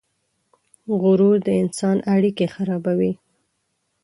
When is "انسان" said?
1.63-1.97